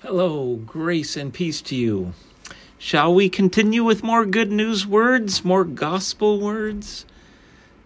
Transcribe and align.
Hello, 0.00 0.56
grace 0.56 1.16
and 1.16 1.32
peace 1.32 1.62
to 1.62 1.74
you. 1.74 2.12
Shall 2.76 3.14
we 3.14 3.28
continue 3.28 3.82
with 3.82 4.02
more 4.02 4.26
good 4.26 4.52
news 4.52 4.86
words, 4.86 5.44
more 5.44 5.64
gospel 5.64 6.38
words? 6.38 7.06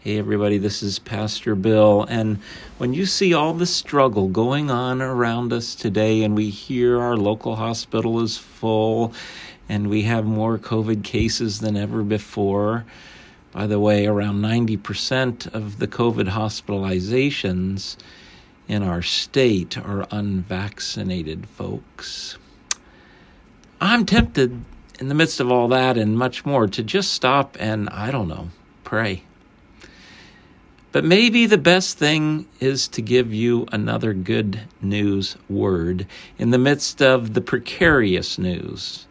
Hey, 0.00 0.18
everybody, 0.18 0.56
this 0.56 0.82
is 0.82 0.98
Pastor 0.98 1.54
Bill. 1.54 2.04
And 2.08 2.38
when 2.78 2.94
you 2.94 3.04
see 3.04 3.34
all 3.34 3.52
the 3.52 3.66
struggle 3.66 4.28
going 4.28 4.70
on 4.70 5.02
around 5.02 5.52
us 5.52 5.74
today, 5.74 6.22
and 6.22 6.34
we 6.34 6.48
hear 6.48 6.98
our 7.00 7.16
local 7.16 7.56
hospital 7.56 8.22
is 8.22 8.38
full, 8.38 9.12
and 9.68 9.90
we 9.90 10.02
have 10.02 10.24
more 10.24 10.58
COVID 10.58 11.04
cases 11.04 11.60
than 11.60 11.76
ever 11.76 12.02
before, 12.02 12.84
by 13.52 13.66
the 13.66 13.80
way, 13.80 14.06
around 14.06 14.40
90% 14.40 15.52
of 15.54 15.78
the 15.78 15.88
COVID 15.88 16.30
hospitalizations 16.30 17.96
in 18.68 18.82
our 18.82 19.02
state 19.02 19.76
are 19.78 20.06
unvaccinated 20.10 21.46
folks. 21.48 22.38
I'm 23.80 24.06
tempted 24.06 24.64
in 25.00 25.08
the 25.08 25.14
midst 25.14 25.40
of 25.40 25.50
all 25.50 25.68
that 25.68 25.96
and 25.98 26.16
much 26.16 26.46
more 26.46 26.68
to 26.68 26.82
just 26.82 27.12
stop 27.12 27.56
and, 27.58 27.88
I 27.90 28.10
don't 28.10 28.28
know, 28.28 28.50
pray. 28.84 29.24
But 30.92 31.04
maybe 31.04 31.46
the 31.46 31.58
best 31.58 31.96
thing 31.96 32.46
is 32.60 32.86
to 32.88 33.02
give 33.02 33.32
you 33.32 33.66
another 33.72 34.12
good 34.12 34.60
news 34.80 35.36
word 35.48 36.06
in 36.38 36.50
the 36.50 36.58
midst 36.58 37.00
of 37.00 37.32
the 37.32 37.40
precarious 37.40 38.38
news. 38.38 39.06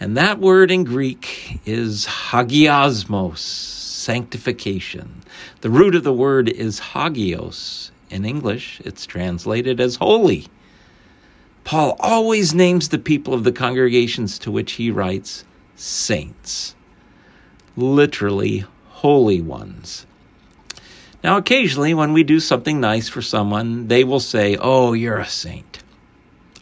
And 0.00 0.16
that 0.16 0.40
word 0.40 0.72
in 0.72 0.82
Greek 0.82 1.60
is 1.64 2.04
hagiasmos, 2.06 3.38
sanctification. 3.38 5.22
The 5.60 5.70
root 5.70 5.94
of 5.94 6.02
the 6.02 6.12
word 6.12 6.48
is 6.48 6.80
hagios, 6.80 7.92
in 8.10 8.24
English, 8.24 8.80
it's 8.84 9.06
translated 9.06 9.80
as 9.80 9.96
holy. 9.96 10.46
Paul 11.64 11.96
always 11.98 12.54
names 12.54 12.88
the 12.88 12.98
people 12.98 13.32
of 13.32 13.44
the 13.44 13.52
congregations 13.52 14.38
to 14.40 14.50
which 14.50 14.72
he 14.72 14.90
writes 14.90 15.44
saints, 15.76 16.74
literally 17.76 18.64
holy 18.88 19.40
ones. 19.40 20.06
Now, 21.22 21.38
occasionally, 21.38 21.94
when 21.94 22.12
we 22.12 22.22
do 22.22 22.38
something 22.38 22.80
nice 22.80 23.08
for 23.08 23.22
someone, 23.22 23.88
they 23.88 24.04
will 24.04 24.20
say, 24.20 24.58
Oh, 24.60 24.92
you're 24.92 25.18
a 25.18 25.26
saint. 25.26 25.82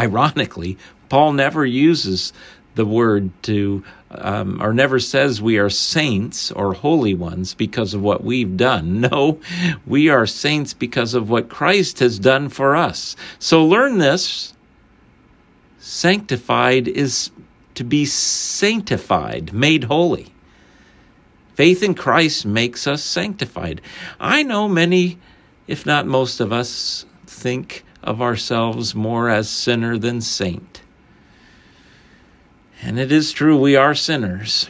Ironically, 0.00 0.78
Paul 1.10 1.34
never 1.34 1.64
uses 1.66 2.32
the 2.76 2.86
word 2.86 3.30
to, 3.42 3.82
um, 4.10 4.62
or 4.62 4.72
never 4.72 5.00
says 5.00 5.42
we 5.42 5.58
are 5.58 5.70
saints 5.70 6.52
or 6.52 6.74
holy 6.74 7.14
ones 7.14 7.54
because 7.54 7.94
of 7.94 8.02
what 8.02 8.22
we've 8.22 8.56
done. 8.56 9.00
No, 9.06 9.40
we 9.86 10.08
are 10.08 10.26
saints 10.26 10.74
because 10.74 11.14
of 11.14 11.28
what 11.28 11.48
Christ 11.48 11.98
has 12.00 12.18
done 12.18 12.48
for 12.48 12.76
us. 12.76 13.16
So 13.38 13.64
learn 13.64 13.98
this. 13.98 14.52
Sanctified 15.78 16.88
is 16.88 17.30
to 17.74 17.84
be 17.84 18.04
sanctified, 18.04 19.52
made 19.52 19.84
holy. 19.84 20.32
Faith 21.54 21.82
in 21.82 21.94
Christ 21.94 22.44
makes 22.44 22.86
us 22.86 23.02
sanctified. 23.02 23.80
I 24.20 24.42
know 24.42 24.68
many, 24.68 25.18
if 25.66 25.86
not 25.86 26.06
most 26.06 26.40
of 26.40 26.52
us, 26.52 27.06
think 27.26 27.84
of 28.02 28.20
ourselves 28.20 28.94
more 28.94 29.30
as 29.30 29.48
sinner 29.48 29.98
than 29.98 30.20
saint. 30.20 30.82
And 32.82 32.98
it 32.98 33.10
is 33.10 33.32
true, 33.32 33.58
we 33.58 33.76
are 33.76 33.94
sinners. 33.94 34.68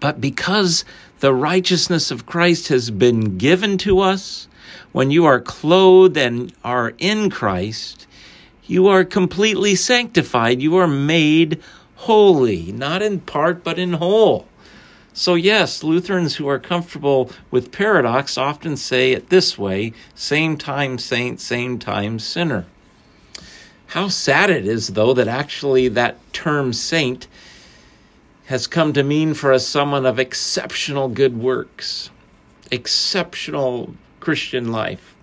But 0.00 0.20
because 0.20 0.84
the 1.20 1.34
righteousness 1.34 2.10
of 2.10 2.26
Christ 2.26 2.68
has 2.68 2.90
been 2.90 3.38
given 3.38 3.78
to 3.78 4.00
us, 4.00 4.48
when 4.92 5.10
you 5.10 5.24
are 5.24 5.40
clothed 5.40 6.16
and 6.16 6.52
are 6.64 6.94
in 6.98 7.30
Christ, 7.30 8.06
you 8.66 8.86
are 8.86 9.04
completely 9.04 9.74
sanctified. 9.74 10.62
You 10.62 10.76
are 10.76 10.86
made 10.86 11.60
holy, 11.96 12.70
not 12.72 13.02
in 13.02 13.20
part, 13.20 13.64
but 13.64 13.78
in 13.78 13.94
whole. 13.94 14.46
So, 15.12 15.34
yes, 15.34 15.82
Lutherans 15.82 16.36
who 16.36 16.46
are 16.48 16.60
comfortable 16.60 17.32
with 17.50 17.72
paradox 17.72 18.38
often 18.38 18.76
say 18.76 19.12
it 19.12 19.30
this 19.30 19.58
way 19.58 19.92
same 20.14 20.56
time 20.56 20.98
saint, 20.98 21.40
same 21.40 21.78
time 21.78 22.20
sinner. 22.20 22.66
How 23.88 24.08
sad 24.08 24.50
it 24.50 24.66
is, 24.66 24.88
though, 24.88 25.14
that 25.14 25.28
actually 25.28 25.88
that 25.88 26.18
term 26.34 26.74
saint 26.74 27.26
has 28.44 28.66
come 28.66 28.92
to 28.92 29.02
mean 29.02 29.32
for 29.32 29.50
us 29.50 29.66
someone 29.66 30.04
of 30.04 30.18
exceptional 30.18 31.08
good 31.08 31.38
works, 31.38 32.10
exceptional 32.70 33.94
Christian 34.20 34.72
life. 34.72 35.14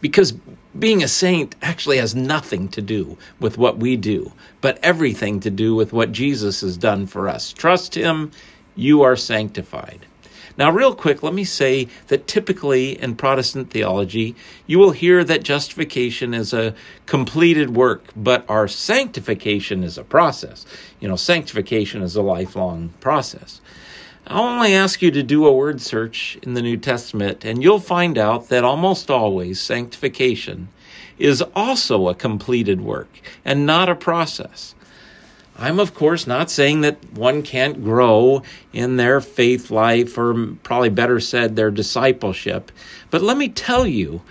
Because 0.00 0.32
being 0.76 1.04
a 1.04 1.08
saint 1.08 1.54
actually 1.62 1.98
has 1.98 2.16
nothing 2.16 2.68
to 2.70 2.82
do 2.82 3.16
with 3.38 3.56
what 3.56 3.78
we 3.78 3.96
do, 3.96 4.32
but 4.60 4.80
everything 4.82 5.38
to 5.40 5.50
do 5.50 5.76
with 5.76 5.92
what 5.92 6.10
Jesus 6.10 6.60
has 6.60 6.76
done 6.76 7.06
for 7.06 7.28
us. 7.28 7.52
Trust 7.52 7.94
Him, 7.94 8.32
you 8.74 9.02
are 9.02 9.14
sanctified. 9.14 10.06
Now, 10.56 10.70
real 10.70 10.94
quick, 10.94 11.22
let 11.22 11.34
me 11.34 11.44
say 11.44 11.88
that 12.08 12.28
typically 12.28 13.00
in 13.00 13.16
Protestant 13.16 13.70
theology, 13.70 14.36
you 14.66 14.78
will 14.78 14.92
hear 14.92 15.24
that 15.24 15.42
justification 15.42 16.32
is 16.32 16.52
a 16.52 16.74
completed 17.06 17.74
work, 17.74 18.04
but 18.14 18.44
our 18.48 18.68
sanctification 18.68 19.82
is 19.82 19.98
a 19.98 20.04
process. 20.04 20.64
You 21.00 21.08
know, 21.08 21.16
sanctification 21.16 22.02
is 22.02 22.14
a 22.14 22.22
lifelong 22.22 22.94
process. 23.00 23.60
I'll 24.26 24.44
only 24.44 24.74
ask 24.74 25.02
you 25.02 25.10
to 25.10 25.22
do 25.22 25.46
a 25.46 25.52
word 25.52 25.82
search 25.82 26.38
in 26.42 26.54
the 26.54 26.62
New 26.62 26.76
Testament, 26.76 27.44
and 27.44 27.62
you'll 27.62 27.80
find 27.80 28.16
out 28.16 28.48
that 28.48 28.64
almost 28.64 29.10
always 29.10 29.60
sanctification 29.60 30.68
is 31.18 31.42
also 31.54 32.08
a 32.08 32.14
completed 32.14 32.80
work 32.80 33.20
and 33.44 33.66
not 33.66 33.88
a 33.88 33.94
process. 33.94 34.74
I'm, 35.56 35.78
of 35.78 35.94
course, 35.94 36.26
not 36.26 36.50
saying 36.50 36.80
that 36.80 37.12
one 37.12 37.42
can't 37.42 37.84
grow 37.84 38.42
in 38.72 38.96
their 38.96 39.20
faith 39.20 39.70
life, 39.70 40.18
or 40.18 40.56
probably 40.62 40.88
better 40.88 41.20
said, 41.20 41.54
their 41.54 41.70
discipleship. 41.70 42.72
But 43.10 43.22
let 43.22 43.36
me 43.36 43.48
tell 43.48 43.86
you, 43.86 44.22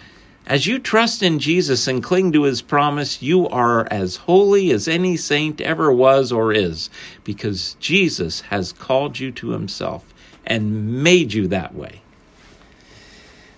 as 0.46 0.68
you 0.68 0.80
trust 0.80 1.24
in 1.24 1.40
Jesus 1.40 1.88
and 1.88 2.04
cling 2.04 2.34
to 2.34 2.44
his 2.44 2.62
promise, 2.62 3.22
you 3.22 3.48
are 3.48 3.88
as 3.90 4.18
holy 4.18 4.72
as 4.72 4.90
any 4.90 5.16
saint 5.16 5.62
ever 5.62 5.94
was 5.94 6.34
or 6.34 6.52
is, 6.52 6.90
because 7.24 7.78
Jesus 7.80 8.42
has 8.42 8.74
called 8.74 9.18
you 9.18 9.32
to 9.32 9.52
himself 9.52 10.14
and 10.46 11.02
made 11.02 11.32
you 11.32 11.48
that 11.48 11.74
way. 11.74 12.02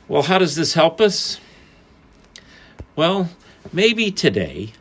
Well, 0.07 0.21
how 0.21 0.37
does 0.37 0.55
this 0.55 0.75
help 0.75 1.01
us? 1.01 1.39
Well, 2.95 3.29
maybe 3.73 4.11
today 4.11 4.73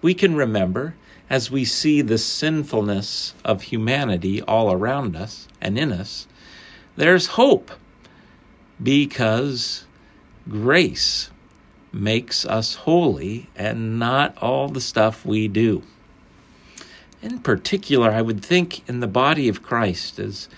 we 0.00 0.14
can 0.14 0.36
remember 0.36 0.94
as 1.30 1.50
we 1.50 1.64
see 1.64 2.00
the 2.00 2.18
sinfulness 2.18 3.34
of 3.44 3.62
humanity 3.62 4.40
all 4.42 4.72
around 4.72 5.14
us 5.16 5.48
and 5.60 5.78
in 5.78 5.92
us, 5.92 6.26
there's 6.96 7.26
hope 7.26 7.70
because 8.82 9.84
grace 10.48 11.30
makes 11.92 12.44
us 12.44 12.74
holy 12.76 13.48
and 13.56 13.98
not 13.98 14.36
all 14.38 14.68
the 14.68 14.80
stuff 14.80 15.24
we 15.24 15.48
do. 15.48 15.82
In 17.20 17.40
particular, 17.40 18.10
I 18.10 18.22
would 18.22 18.44
think 18.44 18.88
in 18.88 19.00
the 19.00 19.06
body 19.06 19.48
of 19.48 19.62
Christ, 19.62 20.18
as 20.18 20.48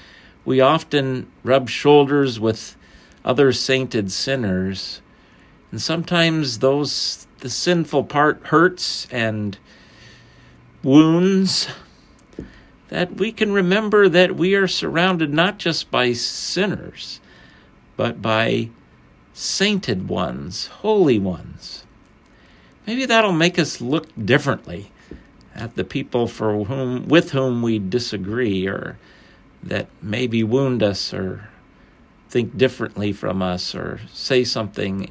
we 0.45 0.61
often 0.61 1.31
rub 1.43 1.69
shoulders 1.69 2.39
with 2.39 2.77
other 3.25 3.53
sainted 3.53 4.13
sinners, 4.13 5.01
and 5.71 5.81
sometimes 5.81 6.59
those 6.59 7.27
the 7.39 7.51
sinful 7.51 8.05
part 8.05 8.41
hurts 8.47 9.07
and 9.11 9.57
wounds, 10.83 11.69
that 12.89 13.17
we 13.17 13.33
can 13.33 13.53
remember 13.53 14.09
that 14.09 14.37
we 14.37 14.55
are 14.55 14.67
surrounded 14.67 15.33
not 15.33 15.59
just 15.59 15.91
by 15.91 16.13
sinners, 16.13 17.21
but 17.97 18.21
by 18.21 18.69
sainted 19.33 20.09
ones, 20.09 20.67
holy 20.67 21.19
ones. 21.19 21.85
Maybe 22.87 23.07
that'll 23.07 23.33
make 23.33 23.59
us 23.59 23.81
look 23.81 24.09
differently 24.23 24.91
at 25.55 25.77
the 25.77 25.85
people 25.85 26.27
for 26.27 26.65
whom 26.65 27.07
with 27.09 27.33
whom 27.33 27.63
we 27.63 27.79
disagree 27.79 28.67
or 28.67 28.99
that 29.63 29.89
maybe 30.01 30.43
wound 30.43 30.83
us 30.83 31.13
or 31.13 31.49
think 32.29 32.57
differently 32.57 33.13
from 33.13 33.43
us 33.43 33.75
or 33.75 34.01
say 34.13 34.45
something 34.45 35.11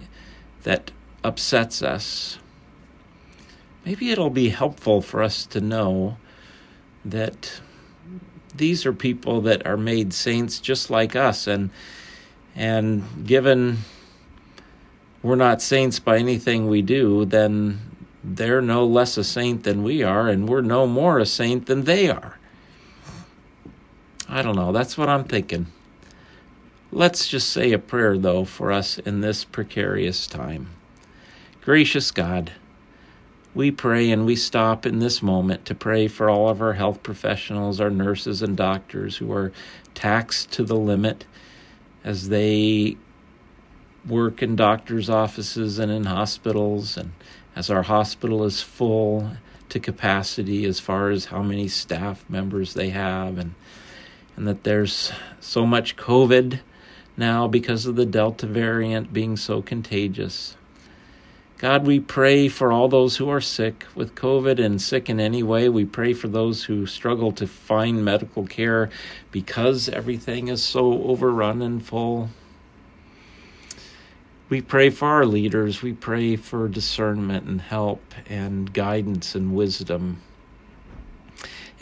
that 0.63 0.91
upsets 1.23 1.81
us 1.81 2.39
maybe 3.85 4.11
it'll 4.11 4.29
be 4.29 4.49
helpful 4.49 5.01
for 5.01 5.23
us 5.23 5.45
to 5.45 5.61
know 5.61 6.17
that 7.05 7.61
these 8.55 8.85
are 8.85 8.93
people 8.93 9.41
that 9.41 9.65
are 9.65 9.77
made 9.77 10.13
saints 10.13 10.59
just 10.59 10.89
like 10.89 11.15
us 11.15 11.47
and 11.47 11.69
and 12.55 13.25
given 13.25 13.77
we're 15.21 15.35
not 15.35 15.61
saints 15.61 15.99
by 15.99 16.17
anything 16.17 16.67
we 16.67 16.81
do 16.81 17.25
then 17.25 17.79
they're 18.23 18.61
no 18.61 18.85
less 18.85 19.17
a 19.17 19.23
saint 19.23 19.63
than 19.63 19.83
we 19.83 20.03
are 20.03 20.27
and 20.27 20.47
we're 20.49 20.61
no 20.61 20.85
more 20.85 21.19
a 21.19 21.25
saint 21.25 21.65
than 21.67 21.83
they 21.83 22.09
are. 22.09 22.37
I 24.27 24.41
don't 24.41 24.55
know. 24.55 24.71
That's 24.71 24.97
what 24.97 25.09
i'm 25.09 25.23
thinking. 25.23 25.67
Let's 26.91 27.27
just 27.27 27.49
say 27.49 27.71
a 27.71 27.79
prayer 27.79 28.17
though 28.17 28.45
for 28.45 28.71
us 28.71 28.97
in 28.99 29.21
this 29.21 29.45
precarious 29.45 30.27
time. 30.27 30.69
Gracious 31.61 32.11
God, 32.11 32.51
we 33.55 33.71
pray 33.71 34.11
and 34.11 34.25
we 34.25 34.35
stop 34.35 34.85
in 34.85 34.99
this 34.99 35.21
moment 35.21 35.65
to 35.65 35.75
pray 35.75 36.07
for 36.07 36.29
all 36.29 36.49
of 36.49 36.61
our 36.61 36.73
health 36.73 37.01
professionals, 37.03 37.81
our 37.81 37.89
nurses 37.89 38.41
and 38.41 38.55
doctors 38.55 39.17
who 39.17 39.31
are 39.31 39.51
taxed 39.95 40.51
to 40.51 40.63
the 40.63 40.75
limit 40.75 41.25
as 42.03 42.29
they 42.29 42.95
work 44.07 44.41
in 44.41 44.55
doctors' 44.55 45.09
offices 45.09 45.79
and 45.79 45.91
in 45.91 46.05
hospitals, 46.05 46.95
and 46.95 47.11
as 47.55 47.69
our 47.69 47.83
hospital 47.83 48.43
is 48.43 48.61
full 48.61 49.31
to 49.69 49.79
capacity 49.79 50.65
as 50.65 50.79
far 50.79 51.09
as 51.09 51.25
how 51.25 51.43
many 51.43 51.67
staff 51.67 52.23
members 52.29 52.73
they 52.73 52.89
have, 52.89 53.37
and 53.37 53.53
and 54.35 54.47
that 54.47 54.63
there's 54.63 55.11
so 55.41 55.65
much 55.65 55.97
COVID 55.97 56.61
now 57.17 57.45
because 57.45 57.85
of 57.85 57.97
the 57.97 58.05
Delta 58.05 58.47
variant 58.47 59.11
being 59.11 59.35
so 59.35 59.61
contagious. 59.61 60.55
God, 61.59 61.85
we 61.85 61.99
pray 61.99 62.47
for 62.47 62.71
all 62.71 62.87
those 62.87 63.17
who 63.17 63.27
are 63.27 63.41
sick 63.41 63.85
with 63.93 64.15
COVID 64.15 64.63
and 64.63 64.81
sick 64.81 65.09
in 65.09 65.19
any 65.19 65.43
way. 65.43 65.67
We 65.67 65.83
pray 65.83 66.13
for 66.13 66.29
those 66.29 66.63
who 66.63 66.85
struggle 66.85 67.33
to 67.33 67.45
find 67.45 68.05
medical 68.05 68.47
care 68.47 68.89
because 69.29 69.89
everything 69.89 70.47
is 70.47 70.63
so 70.63 71.03
overrun 71.03 71.61
and 71.61 71.85
full. 71.85 72.29
We 74.47 74.61
pray 74.61 74.89
for 74.89 75.09
our 75.09 75.25
leaders. 75.25 75.81
We 75.81 75.91
pray 75.91 76.37
for 76.37 76.69
discernment 76.69 77.45
and 77.45 77.59
help 77.59 78.13
and 78.29 78.71
guidance 78.71 79.35
and 79.35 79.53
wisdom. 79.53 80.21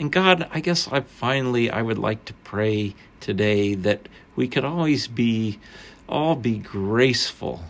And 0.00 0.10
God, 0.10 0.48
I 0.52 0.58
guess 0.58 0.88
I 0.88 1.02
finally 1.02 1.70
I 1.70 1.82
would 1.82 1.98
like 1.98 2.24
to 2.24 2.34
pray 2.42 2.96
today 3.20 3.76
that 3.76 4.08
we 4.34 4.48
could 4.48 4.64
always 4.64 5.06
be 5.06 5.60
all 6.08 6.34
be 6.34 6.58
graceful 6.58 7.62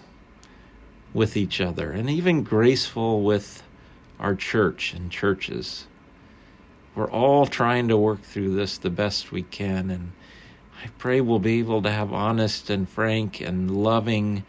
with 1.15 1.37
each 1.37 1.61
other 1.61 1.91
and 1.91 2.11
even 2.11 2.43
graceful 2.43 3.23
with 3.23 3.63
our 4.19 4.35
church 4.35 4.93
and 4.93 5.11
churches. 5.11 5.87
We're 6.95 7.11
all 7.11 7.47
trying 7.47 7.89
to 7.89 7.97
work 7.97 8.23
through 8.23 8.55
this 8.55 8.79
the 8.79 8.91
best 8.91 9.31
we 9.31 9.43
can, 9.43 9.91
and 9.91 10.13
I 10.85 10.89
pray 10.99 11.21
we'll 11.21 11.39
be 11.39 11.61
able 11.61 11.83
to 11.83 11.91
have 11.91 12.13
honest 12.13 12.71
and 12.71 12.89
frank 12.89 13.41
and 13.41 13.71
loving 13.71 14.45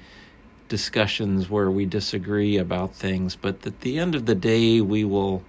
discussions 0.68 1.50
where 1.50 1.70
we 1.70 1.86
disagree 1.86 2.58
about 2.58 2.96
things, 2.96 3.36
but 3.36 3.66
at 3.66 3.82
the 3.82 4.00
end 4.00 4.16
of 4.16 4.26
the 4.26 4.36
day, 4.36 4.82
we 4.82 5.04
will 5.04 5.44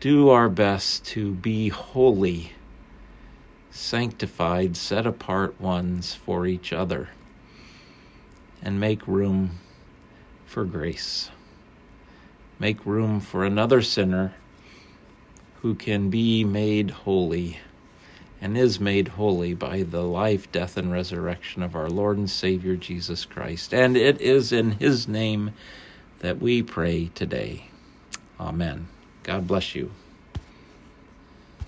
do 0.00 0.30
our 0.30 0.48
best 0.48 1.04
to 1.04 1.32
be 1.32 1.68
holy, 1.68 2.52
sanctified, 3.70 4.76
set 4.76 5.06
apart 5.06 5.60
ones 5.60 6.14
for 6.14 6.46
each 6.46 6.72
other, 6.72 7.10
and 8.62 8.80
make 8.80 9.06
room 9.06 9.58
for 10.50 10.64
grace. 10.64 11.30
Make 12.58 12.84
room 12.84 13.20
for 13.20 13.44
another 13.44 13.80
sinner 13.82 14.34
who 15.62 15.76
can 15.76 16.10
be 16.10 16.42
made 16.42 16.90
holy 16.90 17.60
and 18.40 18.58
is 18.58 18.80
made 18.80 19.06
holy 19.08 19.54
by 19.54 19.84
the 19.84 20.02
life, 20.02 20.50
death, 20.50 20.76
and 20.76 20.90
resurrection 20.90 21.62
of 21.62 21.76
our 21.76 21.88
Lord 21.88 22.18
and 22.18 22.28
Savior 22.28 22.74
Jesus 22.74 23.24
Christ. 23.24 23.72
And 23.72 23.96
it 23.96 24.20
is 24.20 24.50
in 24.50 24.72
His 24.72 25.06
name 25.06 25.52
that 26.18 26.40
we 26.40 26.64
pray 26.64 27.10
today. 27.14 27.70
Amen. 28.40 28.88
God 29.22 29.46
bless 29.46 29.76
you. 29.76 29.92